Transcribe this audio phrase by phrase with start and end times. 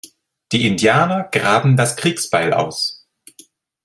[0.51, 3.05] Die Indianer graben das Kriegsbeil aus.